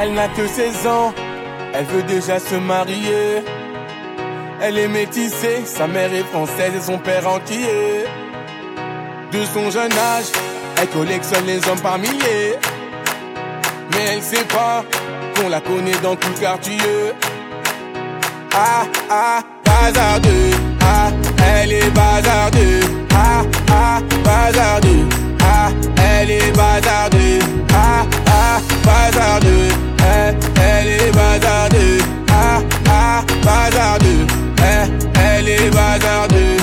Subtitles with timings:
[0.00, 1.14] Elle n'a que 16 ans,
[1.74, 3.42] elle veut déjà se marier.
[4.60, 8.04] Elle est métissée, sa mère est française et son père entier.
[9.30, 10.26] De son jeune âge,
[10.80, 12.58] elle collectionne les hommes par milliers.
[13.92, 14.84] Mais elle sait pas
[15.36, 16.78] qu'on la connaît dans tout quartier.
[18.54, 20.50] Ah, ah, bazardeux.
[20.80, 21.10] Ah,
[21.42, 22.80] elle est bazardeux.
[23.14, 25.06] Ah, ah, bazardeux.
[25.42, 25.70] Ah,
[26.20, 27.38] elle est bazardeux.
[27.74, 29.68] Ah, ah, bazardeux.
[29.98, 31.98] Eh, elle est bazardeux.
[32.30, 34.26] Ah, ah, bazardeux.
[34.58, 36.56] Eh, elle est bazardeux.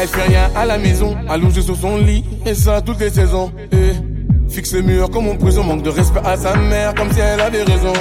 [0.00, 3.50] Elle fait rien à la maison, allongée sur son lit, et ça toutes les saisons.
[3.72, 3.92] Eh,
[4.48, 7.40] fixe le mur comme en prison, manque de respect à sa mère, comme si elle
[7.40, 7.92] avait raison.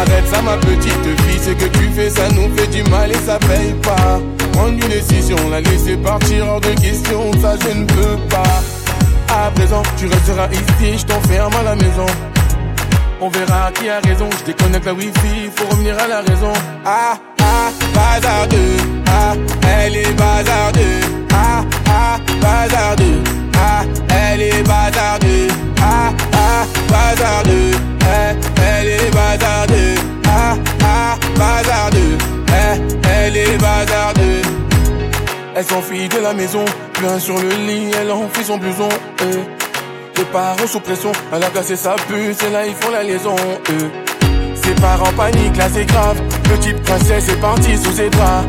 [0.00, 3.14] Arrête ça ma petite fille, ce que tu fais ça nous fait du mal et
[3.26, 4.18] ça paye pas.
[4.52, 8.62] Prendre une décision, la laisser partir hors de question, ça je ne peux pas.
[9.28, 12.06] À présent tu resteras ici, je t'enferme à la maison.
[13.20, 16.52] On verra qui a raison, je déconnecte la wifi, faut revenir à la raison.
[16.86, 18.76] Ah ah, bazardeux,
[19.06, 19.34] ah,
[19.68, 21.00] elle est bazardeux.
[21.30, 23.22] Ah ah, bazardeux,
[23.54, 25.48] ah, elle est bazardeux.
[25.82, 29.09] Ah ah, bazardeux, eh, elle est Ah ah,
[31.62, 34.42] bazardeux, eh, elle est bazardeux
[35.54, 38.88] Elle s'enfuit de la maison, plein sur le lit, elle enfuit son blouson
[39.22, 40.18] eh.
[40.18, 43.36] Les parents sous pression, elle a cassé sa puce et là ils font la liaison.
[44.62, 46.20] Ses parents paniquent, là c'est grave.
[46.44, 48.46] Petite princesse est partie sous ses draps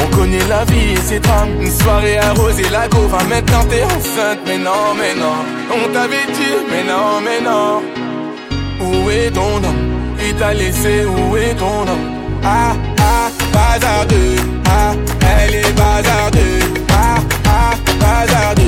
[0.00, 1.60] on connaît la vie et ses drames.
[1.60, 4.38] Une soirée arrosée, la go va maintenant t'es enceinte.
[4.46, 5.38] Mais non, mais non
[5.70, 7.82] On t'avait dit, mais non, mais non.
[8.80, 10.16] Où est ton homme?
[10.24, 12.17] Il t'a laissé, où est ton homme?
[12.44, 14.36] Ah, ah, bazardeux.
[14.66, 18.67] Ah, elle est bazardeux Ah, ah, bazardeux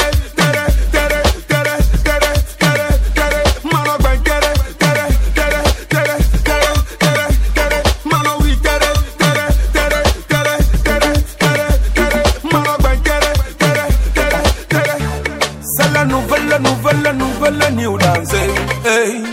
[16.61, 18.33] nouvelle, nouvelle, new dance.
[18.33, 19.23] Hey.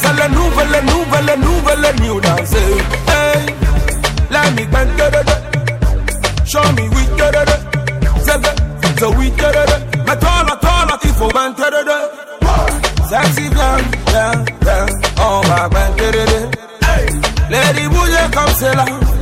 [0.00, 2.54] C'est la nouvelle, nouvelle, nouvelle new dance.
[2.54, 3.46] Hey.
[4.30, 4.88] Let me bang.
[6.44, 7.48] Show me we that,
[8.98, 9.30] so we
[10.06, 11.54] là, toi là, il faut bang.
[13.08, 13.76] Sexy bien,
[14.06, 14.86] bien, bien.
[15.18, 15.92] On va bang.
[17.50, 19.13] Lady bouger comme c'est.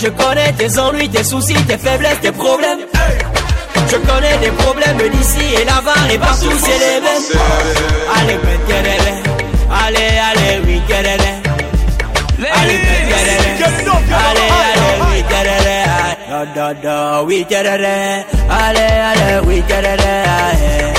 [0.00, 2.78] Je connais, tes ennuis, tes soucis, tes faiblesses, tes problèmes
[3.90, 7.26] Je connais des problèmes d'ici et là-bas et partout c'est les mêmes
[8.16, 9.12] Allez, ben, querele.
[9.70, 11.30] Allez, allez, oui, querele.
[12.38, 13.36] Allez, ben, querele.
[14.28, 15.76] Allez, allez, oui, querele.
[16.30, 18.24] Da, da, da, oui, querele.
[18.48, 20.10] Allez, allez, oui, querele.
[20.46, 20.98] Allez,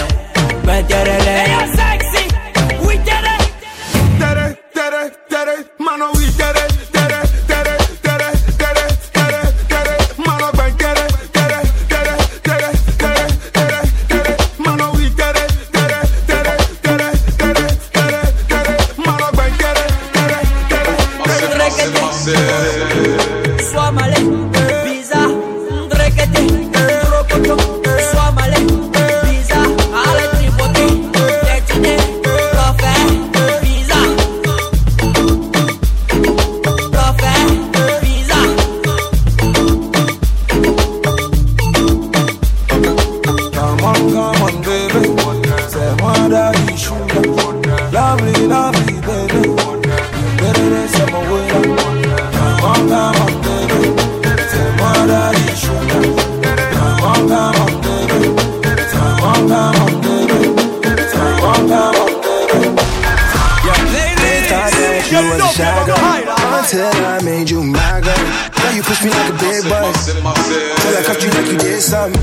[66.69, 68.23] till I made you my girl.
[68.61, 69.89] Now you push me like a big boy.
[69.89, 72.21] Till I cuffed you like you did something.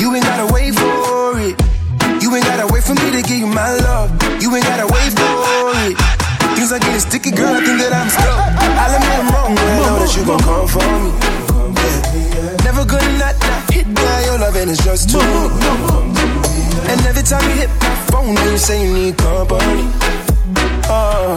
[0.00, 1.54] You ain't gotta wait for it.
[2.20, 4.10] You ain't gotta wait for me to give you my love.
[4.42, 5.94] You ain't gotta wait for it.
[6.56, 7.54] Things are getting sticky, girl.
[7.54, 8.34] I think that I'm stuck.
[8.82, 11.10] I'll admit I'm wrong, but I know that you gon' come for me.
[12.34, 12.66] Yeah.
[12.66, 15.22] Never gonna not, not hit by your loving is just too.
[16.90, 19.86] And every time you hit my phone, you say you need company.
[20.90, 21.36] Oh,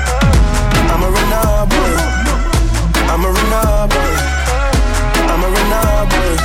[0.91, 1.99] I'm a renegade.
[3.11, 4.19] I'm a renegade.
[5.31, 6.41] I'm a renegade.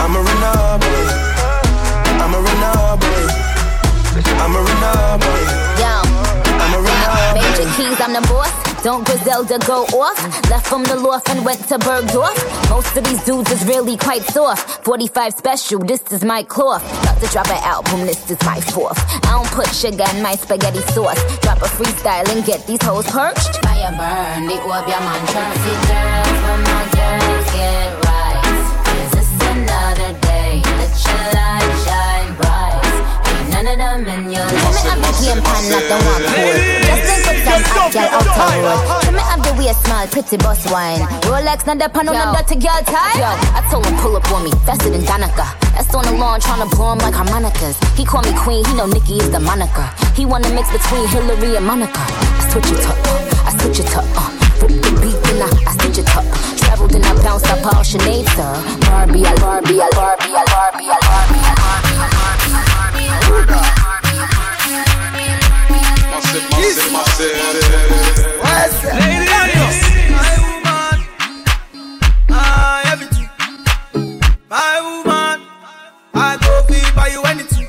[0.00, 0.71] I'm a renegade.
[8.92, 10.20] Don't Griselda go off?
[10.50, 12.36] Left from the loft and went to Bergdorf.
[12.68, 14.84] Most of these dudes is really quite soft.
[14.84, 16.84] 45 special, this is my cloth.
[17.00, 19.00] About to drop an album, this is my fourth.
[19.24, 21.16] I don't put sugar in my spaghetti sauce.
[21.40, 23.64] Drop a freestyle and get these hoes perched.
[23.64, 28.44] Fire burn, the orb your man Jersey girls, when my girls get right.
[29.00, 30.60] Is this another day?
[30.68, 32.84] Let your light shine bright.
[33.24, 34.84] Ain't none of them in your life.
[34.84, 37.11] Tell me I'm the game pan, not the one cool.
[37.52, 39.02] Just link up some hot girl out the road.
[39.04, 41.04] Tell me I'm the way smile, pretty boss wine.
[41.28, 43.12] Rolex, not the pan on them dirty girl tie.
[43.20, 45.52] Yo, I told him pull up on me, faster than Danica.
[45.76, 47.76] That's on the lawn, tryna blow him like harmonicas.
[47.92, 49.84] He call me queen, he know Nicki is the moniker.
[50.16, 52.00] He wanna mix between Hillary and Monica.
[52.00, 54.32] I switch it up, uh, I switch it up, uh.
[54.62, 56.24] Rip the beat, then I, I stitch it up.
[56.56, 58.54] Traveled and I bounced up all Sinead, sir.
[58.86, 62.48] Barbie, I Barbie, I Barbie, I Barbie, I Barbie, I Barbie, I Barbie, I Barbie,
[62.48, 63.91] I Barbie, I Barbie, I Barbie.
[68.84, 69.28] Lady,
[70.10, 70.98] my woman,
[72.28, 73.28] my everything,
[74.48, 75.46] my woman,
[76.14, 77.68] I go feel buy you anything.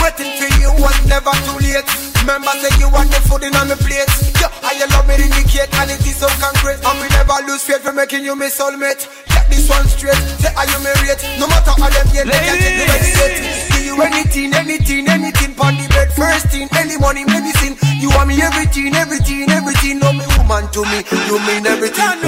[0.00, 1.86] Waiting for you was never too late.
[2.22, 4.06] Remember, say you want the food in on my plate.
[4.38, 6.78] Yeah, you love me indicate, and it is so concrete.
[6.82, 9.06] And we never lose faith for making you my soulmate.
[9.28, 11.18] Get this one straight, say are you married?
[11.38, 13.84] No matter how them yet, they can take the right state.
[13.84, 16.12] You anything, anything, anything, pon the bed.
[16.14, 17.76] First thing, any money, medicine.
[18.00, 19.98] You want me everything, everything, everything.
[19.98, 22.22] No, me woman to me, you mean everything.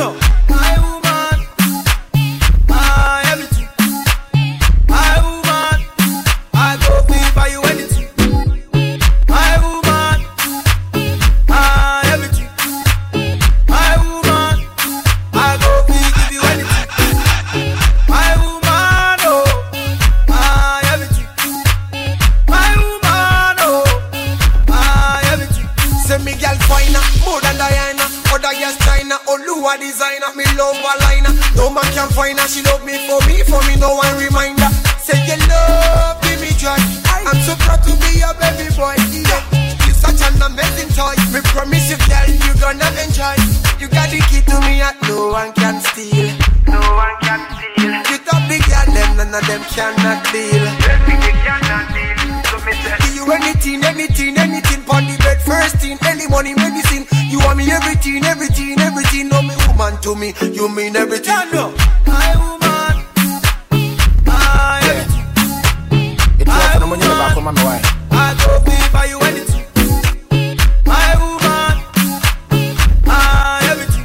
[29.75, 33.21] Oluwa designer Me love a liner, no man can find her She love me for
[33.27, 34.69] me, for me no one reminder
[35.03, 36.81] Say you love, give me joy.
[37.29, 38.97] I'm so proud to be your baby boy.
[39.13, 39.45] Yeah.
[39.85, 41.13] You're such an amazing toy.
[41.29, 43.37] Me promise you girl, you gonna enjoy.
[43.77, 46.33] You got the key to me that no one can steal.
[46.65, 47.93] No one can steal.
[48.09, 50.65] You top the girl, them none of them cannot deal.
[51.05, 51.94] Give
[60.05, 61.33] to me, you mean everything.
[61.33, 61.71] Yeah, no.
[62.07, 62.97] My woman,
[64.27, 64.81] my
[66.39, 67.87] It was the money back on my wife.
[68.11, 69.65] I don't be by you anything.
[70.85, 71.77] My woman,
[73.09, 74.05] my everything.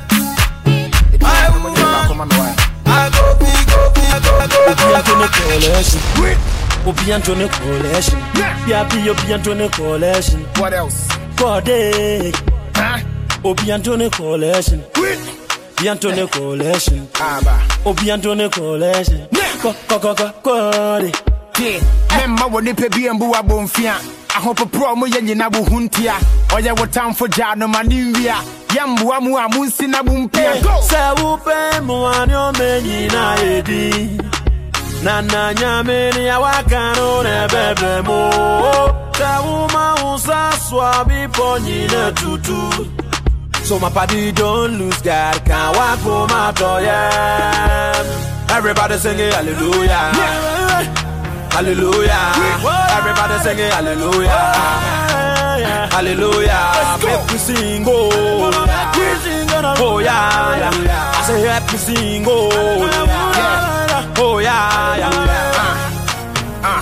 [1.15, 2.59] It the money back my wife.
[2.87, 8.19] I go be, go be, I go, I go, I go, Obi Anthony collection.
[8.39, 8.87] Yeah.
[8.87, 10.45] Yabi Obi Anthony collection.
[10.55, 11.09] What else?
[11.35, 12.35] Godek.
[12.73, 13.03] Huh?
[13.43, 14.81] Obi Anthony collection.
[14.93, 15.38] Quit.
[15.87, 17.07] Anthony Coalition.
[17.21, 17.59] Aba.
[17.85, 19.27] Obi Anthony Coalition.
[19.61, 21.11] Co co co co Corday.
[21.59, 21.79] tie
[22.17, 23.93] memma wɔ nipa bi mbu abɔmfia
[24.37, 26.15] ahopoporɔ mo yɛ nyina bo ho ntia
[26.55, 28.35] ɔyɛ wo tamfo gyaa no ma ne nwia
[28.75, 29.45] yɛmboa mu a
[29.87, 30.51] na bo mpia
[30.89, 33.83] Sɛ wopɛ mmoa ne ɔma nyinaa yɛdi
[35.03, 38.19] na na nyame ne awaka no na ɛbɛbrɛ mu
[39.19, 40.51] sɛ woma wo sa
[41.03, 42.59] bepɔ nyina tutu
[43.69, 46.89] So my party don't lose God, can't walk for my toy.
[48.49, 50.09] Everybody singing hallelujah.
[51.53, 52.33] Hallelujah.
[52.97, 54.29] Everybody singing hallelujah.
[55.93, 56.97] Hallelujah.
[57.05, 58.49] Make me sing, oh.
[59.77, 61.13] Oh, yeah, yeah.
[61.13, 62.49] I say, help me sing, oh.
[64.17, 65.11] Oh, yeah, yeah.
[66.63, 66.81] Ah,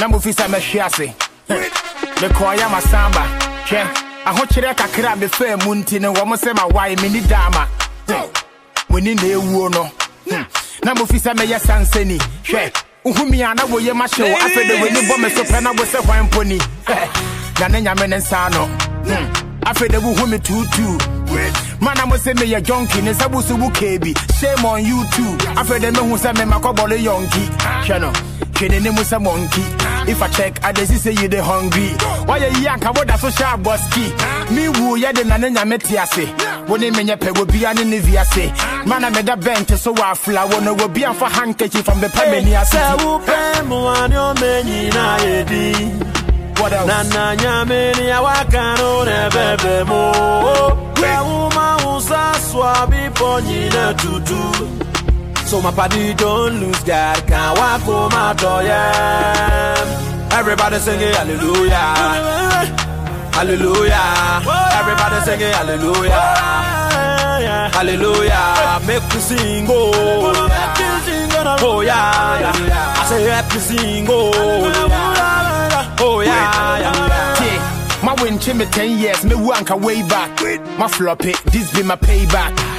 [0.00, 1.14] na mofi sɛ mɛhwe ase
[2.20, 3.22] mekɔɔyɛ masamba
[3.68, 7.68] hwɛ ahokyerɛ kakra a mefaa mu nti no wɔ mo sɛ mawae menni daama
[8.88, 9.84] moni na ɛwuo no.
[10.30, 10.44] Hmm.
[10.84, 12.72] na mofi sɛ mɛyɛ sansani hwɛ
[13.04, 15.84] wohumi a na woyɛ mahye wo afei de w'ani bɔ me so pɛ na wo
[15.84, 16.58] sɛ hwan mponi
[17.60, 18.64] na ne nyame ne nsa no.
[18.66, 19.32] Hmm.
[19.66, 20.98] afei de wohu me tuutuu
[21.80, 25.36] mana mo sɛ meyɛ jonki ne nsa busu wo keebi shame on you too.
[25.56, 27.44] Afei de mehu sɛ memakɔbɔle yɔnki
[27.86, 28.12] hwɛ no
[28.54, 29.64] hwɛ ne mu sɛ monkey.
[30.06, 31.88] If i check i see say you dey hungry.
[32.28, 36.24] Wayɛ yi anka woda so hyɛ abɔski me wu yɛde na ne nyame te ase
[36.68, 38.52] wo ne menyɛ pɛ wɔ bia ne ne viase
[38.86, 42.52] mana meda bɛnte so wɔ afla wo no wɔ bia mfa handkerchief from the pamani
[42.60, 46.10] ase Sɛ wopɛ mmoa ne ɔma nyinaa yɛdi
[46.60, 46.86] what else?
[46.86, 50.02] Na na nyame ne awaka no na ɛbɛbrɛ mu
[51.00, 54.83] sɛ woma wo sa soa bepɔ tutu
[55.54, 58.66] So my party don't lose God, can't walk for my toy.
[60.36, 61.94] Everybody singing hallelujah.
[63.30, 64.42] Hallelujah.
[64.74, 66.10] Everybody singing hallelujah.
[67.70, 68.80] Hallelujah.
[68.84, 69.92] Make me sing, oh.
[71.60, 72.50] Oh, yeah.
[72.98, 74.32] I say, help me sing, oh.
[76.00, 76.64] Oh, yeah,
[78.02, 80.30] my win me 10 years, me wanka way back.
[80.78, 82.73] My flop it, this be my payback.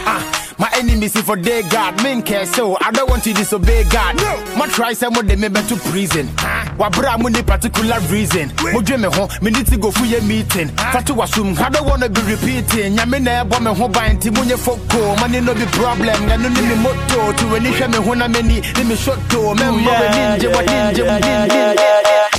[0.77, 4.17] Enemies for day God, men care so I don't want to disobey God.
[4.17, 4.57] No.
[4.57, 6.29] My try some of them me to prison.
[6.77, 8.49] Wa bra mo ni particular reason.
[8.73, 10.67] Mo dwe me ho, me need to go for your meeting.
[10.91, 12.95] Fatu wasum, I don't want to be repeating.
[12.97, 14.79] Nyame na ebo me ho ban ti munye foko.
[14.99, 15.15] Oh.
[15.21, 17.31] Money no be problem, nga no ni me moto.
[17.31, 19.55] To any hwe me ho na me ni, ni me shot to.
[19.55, 22.34] Me we ninja, wa ninja, ninja.